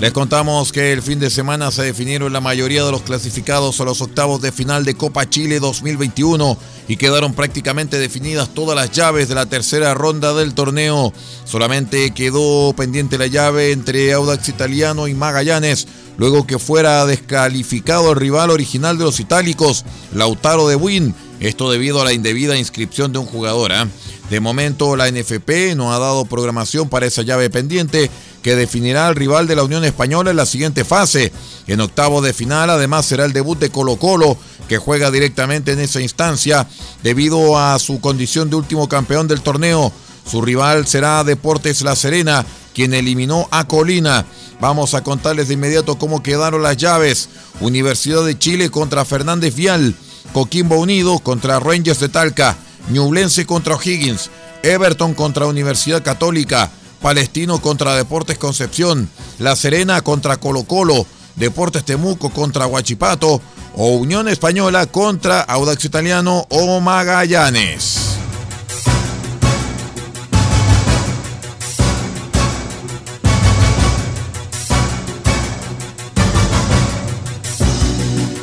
Les 0.00 0.12
contamos 0.12 0.72
que 0.72 0.92
el 0.92 1.02
fin 1.02 1.20
de 1.20 1.30
semana 1.30 1.70
se 1.70 1.82
definieron 1.82 2.32
la 2.32 2.40
mayoría 2.40 2.84
de 2.84 2.90
los 2.90 3.02
clasificados 3.02 3.80
a 3.80 3.84
los 3.84 4.02
octavos 4.02 4.40
de 4.42 4.50
final 4.50 4.84
de 4.84 4.94
Copa 4.94 5.30
Chile 5.30 5.60
2021 5.60 6.58
y 6.88 6.96
quedaron 6.96 7.32
prácticamente 7.32 7.98
definidas 7.98 8.52
todas 8.52 8.76
las 8.76 8.90
llaves 8.90 9.28
de 9.28 9.36
la 9.36 9.46
tercera 9.46 9.94
ronda 9.94 10.34
del 10.34 10.52
torneo. 10.52 11.12
Solamente 11.44 12.10
quedó 12.10 12.74
pendiente 12.74 13.18
la 13.18 13.28
llave 13.28 13.72
entre 13.72 14.12
Audax 14.12 14.48
Italiano 14.48 15.06
y 15.06 15.14
Magallanes, 15.14 15.86
luego 16.18 16.46
que 16.46 16.58
fuera 16.58 17.06
descalificado 17.06 18.10
el 18.10 18.16
rival 18.16 18.50
original 18.50 18.98
de 18.98 19.04
los 19.04 19.20
itálicos, 19.20 19.84
Lautaro 20.12 20.68
de 20.68 20.74
Buin. 20.74 21.14
Esto 21.40 21.70
debido 21.70 22.00
a 22.00 22.04
la 22.04 22.12
indebida 22.12 22.56
inscripción 22.56 23.12
de 23.12 23.18
un 23.18 23.26
jugador. 23.26 23.72
¿eh? 23.72 23.86
De 24.30 24.40
momento 24.40 24.96
la 24.96 25.10
NFP 25.10 25.74
no 25.76 25.92
ha 25.92 25.98
dado 25.98 26.24
programación 26.24 26.88
para 26.88 27.06
esa 27.06 27.22
llave 27.22 27.50
pendiente 27.50 28.10
que 28.42 28.56
definirá 28.56 29.06
al 29.06 29.16
rival 29.16 29.46
de 29.46 29.56
la 29.56 29.64
Unión 29.64 29.84
Española 29.84 30.30
en 30.30 30.36
la 30.36 30.46
siguiente 30.46 30.84
fase. 30.84 31.32
En 31.66 31.80
octavo 31.80 32.22
de 32.22 32.32
final 32.32 32.70
además 32.70 33.06
será 33.06 33.24
el 33.24 33.32
debut 33.32 33.58
de 33.58 33.70
Colo 33.70 33.96
Colo, 33.96 34.36
que 34.68 34.78
juega 34.78 35.10
directamente 35.10 35.72
en 35.72 35.80
esa 35.80 36.00
instancia 36.00 36.66
debido 37.02 37.58
a 37.58 37.78
su 37.78 38.00
condición 38.00 38.50
de 38.50 38.56
último 38.56 38.88
campeón 38.88 39.28
del 39.28 39.40
torneo. 39.40 39.92
Su 40.30 40.40
rival 40.40 40.86
será 40.86 41.24
Deportes 41.24 41.82
La 41.82 41.96
Serena, 41.96 42.46
quien 42.74 42.94
eliminó 42.94 43.48
a 43.50 43.66
Colina. 43.66 44.24
Vamos 44.60 44.94
a 44.94 45.02
contarles 45.02 45.48
de 45.48 45.54
inmediato 45.54 45.98
cómo 45.98 46.22
quedaron 46.22 46.62
las 46.62 46.76
llaves. 46.76 47.28
Universidad 47.60 48.24
de 48.24 48.38
Chile 48.38 48.70
contra 48.70 49.04
Fernández 49.04 49.54
Vial, 49.54 49.94
Coquimbo 50.34 50.74
Unido 50.76 51.20
contra 51.20 51.60
Rangers 51.60 52.00
de 52.00 52.08
Talca, 52.08 52.56
Ñublense 52.90 53.46
contra 53.46 53.76
O'Higgins, 53.76 54.30
Everton 54.64 55.14
contra 55.14 55.46
Universidad 55.46 56.02
Católica, 56.02 56.70
Palestino 57.00 57.62
contra 57.62 57.94
Deportes 57.94 58.36
Concepción, 58.36 59.08
La 59.38 59.54
Serena 59.54 60.02
contra 60.02 60.38
Colo 60.38 60.64
Colo, 60.64 61.06
Deportes 61.36 61.84
Temuco 61.84 62.30
contra 62.30 62.66
Huachipato 62.66 63.40
o 63.76 63.86
Unión 63.90 64.28
Española 64.28 64.86
contra 64.86 65.40
Audax 65.40 65.84
Italiano 65.84 66.46
o 66.50 66.80
Magallanes. 66.80 68.13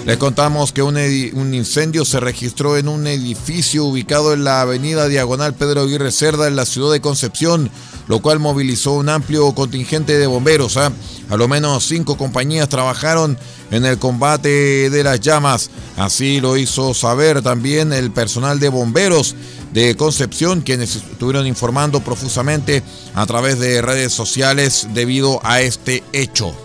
Les 0.06 0.18
contamos 0.18 0.72
que 0.72 0.82
un, 0.82 0.98
incendio 1.54 2.06
se 2.06 2.20
registró 2.20 2.76
en 2.76 2.88
un 2.88 3.06
edificio 3.06 3.86
ubicado 3.86 4.34
en 4.34 4.44
la 4.44 4.62
avenida 4.62 5.08
Diagonal 5.08 5.54
Pedro 5.54 5.82
Aguirre 5.82 6.12
Cerda 6.12 6.48
en 6.48 6.56
la 6.56 6.66
ciudad 6.66 6.92
de 6.92 7.02
Concepción, 7.02 7.70
lo 8.08 8.20
cual 8.20 8.40
movilizó 8.40 8.94
un 8.94 9.10
amplio 9.10 9.54
contingente 9.54 10.18
de 10.18 10.26
bomberos. 10.26 10.76
¿eh? 10.78 10.90
A 11.30 11.38
lo 11.38 11.48
menos 11.48 11.86
cinco 11.86 12.18
compañías 12.18 12.68
trabajaron 12.68 13.38
en 13.70 13.86
el 13.86 14.00
combate 14.00 14.90
de 14.90 15.04
las 15.04 15.20
llamas. 15.20 15.70
Así 15.98 16.42
lo 16.42 16.58
hizo 16.58 16.96
saber 16.96 17.44
también 17.44 17.94
el 17.94 18.10
personal 18.12 18.60
de 18.60 18.70
bomberos 18.70 19.36
de 19.72 19.96
Concepción, 19.96 20.62
quienes 20.62 20.96
estuvieron 20.96 21.46
informando 21.46 22.00
profusamente 22.00 22.82
a 23.14 23.26
través 23.28 23.60
de 23.60 23.84
redes 23.84 24.12
sociales 24.12 24.88
debido 24.96 25.40
a 25.44 25.62
este 25.62 26.04
hecho. 26.12 26.56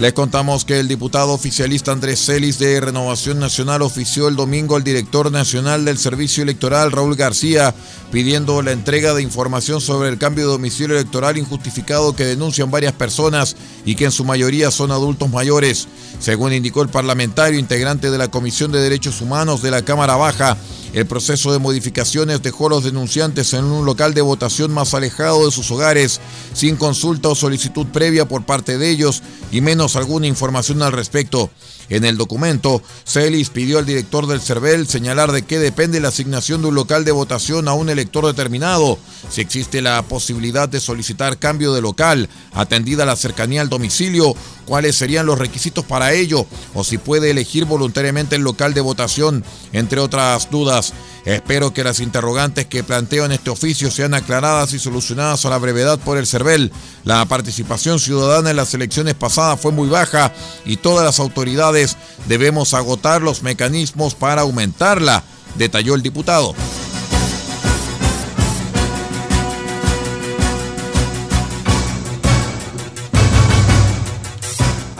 Les 0.00 0.12
contamos 0.12 0.66
que 0.66 0.78
el 0.78 0.88
diputado 0.88 1.32
oficialista 1.32 1.90
Andrés 1.90 2.26
Celis 2.26 2.58
de 2.58 2.78
Renovación 2.82 3.38
Nacional 3.38 3.80
ofició 3.80 4.28
el 4.28 4.36
domingo 4.36 4.76
al 4.76 4.84
director 4.84 5.32
nacional 5.32 5.86
del 5.86 5.96
Servicio 5.96 6.42
Electoral, 6.42 6.92
Raúl 6.92 7.16
García, 7.16 7.74
pidiendo 8.12 8.60
la 8.60 8.72
entrega 8.72 9.14
de 9.14 9.22
información 9.22 9.80
sobre 9.80 10.10
el 10.10 10.18
cambio 10.18 10.44
de 10.44 10.52
domicilio 10.52 10.96
electoral 10.96 11.38
injustificado 11.38 12.14
que 12.14 12.26
denuncian 12.26 12.70
varias 12.70 12.92
personas 12.92 13.56
y 13.86 13.94
que 13.94 14.04
en 14.04 14.12
su 14.12 14.26
mayoría 14.26 14.70
son 14.70 14.90
adultos 14.90 15.30
mayores. 15.30 15.88
Según 16.18 16.52
indicó 16.52 16.82
el 16.82 16.90
parlamentario 16.90 17.58
integrante 17.58 18.10
de 18.10 18.18
la 18.18 18.28
Comisión 18.28 18.72
de 18.72 18.80
Derechos 18.80 19.22
Humanos 19.22 19.62
de 19.62 19.70
la 19.70 19.80
Cámara 19.80 20.16
Baja, 20.16 20.58
el 20.96 21.04
proceso 21.04 21.52
de 21.52 21.58
modificaciones 21.58 22.40
dejó 22.40 22.68
a 22.68 22.70
los 22.70 22.84
denunciantes 22.84 23.52
en 23.52 23.66
un 23.66 23.84
local 23.84 24.14
de 24.14 24.22
votación 24.22 24.72
más 24.72 24.94
alejado 24.94 25.44
de 25.44 25.52
sus 25.52 25.70
hogares, 25.70 26.22
sin 26.54 26.76
consulta 26.76 27.28
o 27.28 27.34
solicitud 27.34 27.86
previa 27.88 28.26
por 28.26 28.46
parte 28.46 28.78
de 28.78 28.88
ellos 28.88 29.22
y 29.52 29.60
menos 29.60 29.94
alguna 29.94 30.26
información 30.26 30.80
al 30.80 30.92
respecto. 30.92 31.50
En 31.90 32.06
el 32.06 32.16
documento, 32.16 32.82
Celis 33.04 33.50
pidió 33.50 33.78
al 33.78 33.84
director 33.84 34.26
del 34.26 34.40
CERVEL 34.40 34.88
señalar 34.88 35.32
de 35.32 35.42
qué 35.42 35.58
depende 35.58 36.00
la 36.00 36.08
asignación 36.08 36.62
de 36.62 36.68
un 36.68 36.74
local 36.74 37.04
de 37.04 37.12
votación 37.12 37.68
a 37.68 37.74
un 37.74 37.90
elector 37.90 38.24
determinado, 38.24 38.98
si 39.30 39.42
existe 39.42 39.82
la 39.82 40.00
posibilidad 40.00 40.66
de 40.66 40.80
solicitar 40.80 41.38
cambio 41.38 41.74
de 41.74 41.82
local, 41.82 42.30
atendida 42.54 43.04
la 43.04 43.16
cercanía 43.16 43.60
al 43.60 43.68
domicilio, 43.68 44.34
cuáles 44.66 44.96
serían 44.96 45.24
los 45.24 45.38
requisitos 45.38 45.84
para 45.84 46.12
ello, 46.12 46.46
o 46.74 46.84
si 46.84 46.98
puede 46.98 47.30
elegir 47.30 47.64
voluntariamente 47.64 48.36
el 48.36 48.42
local 48.42 48.74
de 48.74 48.82
votación, 48.82 49.44
entre 49.72 50.00
otras 50.00 50.50
dudas. 50.50 50.92
Espero 51.24 51.72
que 51.72 51.82
las 51.82 52.00
interrogantes 52.00 52.66
que 52.66 52.84
planteo 52.84 53.24
en 53.24 53.32
este 53.32 53.50
oficio 53.50 53.90
sean 53.90 54.14
aclaradas 54.14 54.72
y 54.74 54.78
solucionadas 54.78 55.44
a 55.44 55.50
la 55.50 55.58
brevedad 55.58 55.98
por 55.98 56.18
el 56.18 56.26
CERVEL. 56.26 56.70
La 57.04 57.24
participación 57.24 57.98
ciudadana 57.98 58.50
en 58.50 58.56
las 58.56 58.74
elecciones 58.74 59.14
pasadas 59.14 59.60
fue 59.60 59.72
muy 59.72 59.88
baja 59.88 60.32
y 60.64 60.76
todas 60.76 61.04
las 61.04 61.18
autoridades 61.18 61.96
debemos 62.28 62.74
agotar 62.74 63.22
los 63.22 63.42
mecanismos 63.42 64.14
para 64.14 64.42
aumentarla, 64.42 65.24
detalló 65.56 65.94
el 65.94 66.02
diputado. 66.02 66.54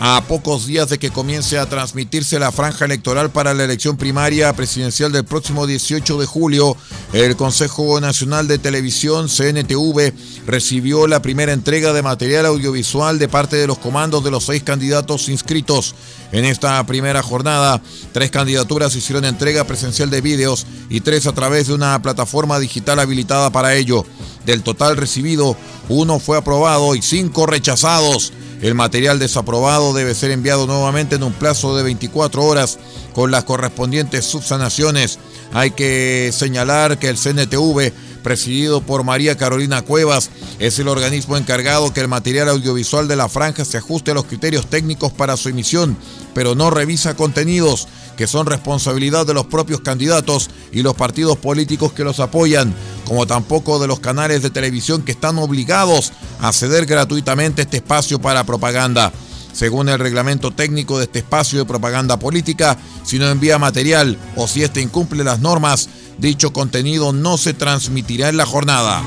A 0.09 0.21
pocos 0.21 0.65
días 0.65 0.87
de 0.87 0.99
que 0.99 1.11
comience 1.11 1.59
a 1.59 1.65
transmitirse 1.65 2.39
la 2.39 2.53
franja 2.53 2.85
electoral 2.85 3.29
para 3.29 3.53
la 3.53 3.65
elección 3.65 3.97
primaria 3.97 4.53
presidencial 4.53 5.11
del 5.11 5.25
próximo 5.25 5.67
18 5.67 6.17
de 6.17 6.25
julio, 6.25 6.77
el 7.11 7.35
Consejo 7.35 7.99
Nacional 7.99 8.47
de 8.47 8.57
Televisión, 8.57 9.27
CNTV, 9.27 10.13
recibió 10.45 11.07
la 11.07 11.21
primera 11.21 11.51
entrega 11.51 11.91
de 11.91 12.03
material 12.03 12.45
audiovisual 12.45 13.19
de 13.19 13.27
parte 13.27 13.57
de 13.57 13.67
los 13.67 13.79
comandos 13.79 14.23
de 14.23 14.31
los 14.31 14.45
seis 14.45 14.63
candidatos 14.63 15.27
inscritos. 15.27 15.93
En 16.31 16.45
esta 16.45 16.81
primera 16.85 17.21
jornada, 17.21 17.81
tres 18.13 18.31
candidaturas 18.31 18.95
hicieron 18.95 19.25
entrega 19.25 19.65
presencial 19.65 20.09
de 20.09 20.21
vídeos 20.21 20.67
y 20.89 21.01
tres 21.01 21.27
a 21.27 21.33
través 21.33 21.67
de 21.67 21.73
una 21.73 22.01
plataforma 22.01 22.59
digital 22.59 22.99
habilitada 22.99 23.49
para 23.49 23.75
ello. 23.75 24.05
Del 24.47 24.63
total 24.63 24.95
recibido, 24.95 25.57
uno 25.89 26.19
fue 26.19 26.37
aprobado 26.37 26.95
y 26.95 27.01
cinco 27.01 27.45
rechazados. 27.45 28.31
El 28.61 28.75
material 28.75 29.19
desaprobado 29.19 29.93
debe 29.93 30.15
ser 30.15 30.31
enviado 30.31 30.65
nuevamente 30.65 31.17
en 31.17 31.23
un 31.23 31.33
plazo 31.33 31.75
de 31.75 31.83
24 31.83 32.41
horas 32.43 32.79
con 33.13 33.29
las 33.29 33.43
correspondientes 33.43 34.23
subsanaciones. 34.23 35.19
Hay 35.51 35.71
que 35.71 36.31
señalar 36.33 36.97
que 36.97 37.09
el 37.09 37.17
CNTV, 37.17 37.91
presidido 38.23 38.79
por 38.79 39.03
María 39.03 39.35
Carolina 39.35 39.81
Cuevas, 39.81 40.29
es 40.59 40.79
el 40.79 40.87
organismo 40.87 41.35
encargado 41.35 41.93
que 41.93 41.99
el 41.99 42.07
material 42.07 42.47
audiovisual 42.47 43.09
de 43.09 43.17
la 43.17 43.27
franja 43.27 43.65
se 43.65 43.77
ajuste 43.77 44.11
a 44.11 44.13
los 44.13 44.25
criterios 44.25 44.67
técnicos 44.67 45.11
para 45.11 45.35
su 45.35 45.49
emisión, 45.49 45.97
pero 46.33 46.55
no 46.55 46.69
revisa 46.69 47.15
contenidos 47.15 47.89
que 48.15 48.27
son 48.27 48.47
responsabilidad 48.47 49.25
de 49.25 49.35
los 49.35 49.45
propios 49.45 49.81
candidatos 49.81 50.49
y 50.71 50.81
los 50.81 50.95
partidos 50.95 51.37
políticos 51.37 51.93
que 51.93 52.03
los 52.03 52.19
apoyan, 52.19 52.73
como 53.07 53.25
tampoco 53.25 53.79
de 53.79 53.87
los 53.87 54.01
canales 54.01 54.43
de 54.43 54.49
televisión 54.49 55.01
que 55.01 55.13
están 55.13 55.37
obligados 55.37 56.11
a 56.41 56.51
ceder 56.51 56.85
gratuitamente 56.85 57.61
este 57.61 57.77
espacio 57.77 58.19
para 58.19 58.43
propaganda. 58.43 59.13
Según 59.53 59.87
el 59.87 59.97
reglamento 59.97 60.51
técnico 60.51 60.97
de 60.97 61.05
este 61.05 61.19
espacio 61.19 61.59
de 61.59 61.65
propaganda 61.65 62.19
política, 62.19 62.77
si 63.03 63.17
no 63.17 63.27
envía 63.29 63.57
material 63.57 64.17
o 64.35 64.47
si 64.47 64.61
éste 64.63 64.81
incumple 64.81 65.23
las 65.23 65.39
normas, 65.39 65.89
dicho 66.17 66.51
contenido 66.51 67.13
no 67.13 67.37
se 67.37 67.53
transmitirá 67.53 68.27
en 68.27 68.37
la 68.37 68.45
jornada. 68.45 69.01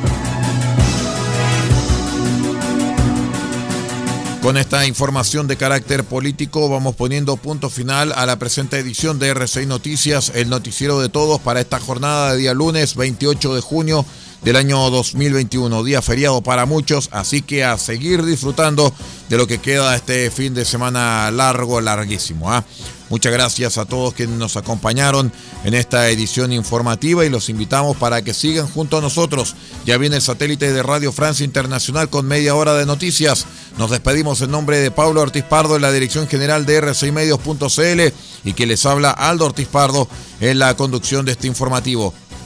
Con 4.43 4.57
esta 4.57 4.87
información 4.87 5.47
de 5.49 5.57
carácter 5.57 6.03
político 6.03 6.71
vamos 6.71 6.97
poniendo 6.97 7.37
punto 7.37 7.69
final 7.69 8.11
a 8.17 8.25
la 8.25 8.39
presente 8.39 8.79
edición 8.79 9.19
de 9.19 9.29
RCI 9.35 9.67
Noticias, 9.67 10.33
el 10.35 10.49
noticiero 10.49 10.99
de 10.99 11.11
todos 11.11 11.43
para 11.43 11.61
esta 11.61 11.79
jornada 11.79 12.33
de 12.33 12.39
día 12.39 12.55
lunes 12.55 12.97
28 12.97 13.55
de 13.55 13.61
junio 13.61 14.07
del 14.43 14.57
año 14.57 14.91
2021, 14.91 15.85
día 15.85 16.03
feriado 16.03 16.41
para 16.41 16.67
muchos, 16.67 17.09
así 17.13 17.43
que 17.43 17.65
a 17.65 17.77
seguir 17.79 18.25
disfrutando 18.25 18.93
de 19.29 19.37
lo 19.37 19.47
que 19.47 19.59
queda 19.59 19.95
este 19.95 20.31
fin 20.31 20.55
de 20.55 20.65
semana 20.65 21.31
largo, 21.31 21.81
larguísimo. 21.81 22.51
¿ah? 22.51 22.65
Muchas 23.11 23.33
gracias 23.33 23.77
a 23.77 23.87
todos 23.87 24.15
quienes 24.15 24.39
nos 24.39 24.57
acompañaron 24.57 25.33
en 25.65 25.75
esta 25.75 26.09
edición 26.09 26.53
informativa 26.53 27.27
y 27.27 27.29
los 27.29 27.49
invitamos 27.49 27.97
para 27.97 28.23
que 28.23 28.33
sigan 28.33 28.69
junto 28.69 28.99
a 28.99 29.01
nosotros. 29.01 29.57
Ya 29.85 29.99
viene 29.99 30.17
el 30.17 30.23
satélite 30.23 30.73
de 30.73 30.83
Radio 30.83 31.11
Francia 31.11 31.45
Internacional 31.45 32.09
con 32.09 32.27
media 32.27 32.55
hora 32.55 32.75
de 32.75 32.87
noticias. 32.87 33.47
Nos 33.79 33.91
despedimos 33.91 34.41
en 34.43 34.53
nombre 34.53 34.79
de 34.79 34.93
Pablo 34.93 35.23
Ortiz 35.23 35.43
Pardo 35.43 35.75
en 35.75 35.83
la 35.83 35.91
dirección 35.91 36.29
general 36.29 36.67
de 36.67 36.81
r6medios.cl 36.83 38.15
y 38.45 38.53
que 38.53 38.67
les 38.67 38.87
habla 38.87 39.11
Aldo 39.11 39.47
Ortiz 39.47 39.67
Pardo 39.67 40.09
en 40.41 40.61
la 40.61 40.77
conducción 40.77 41.27
de 41.27 41.33
este 41.33 41.49
informativo. 41.49 42.15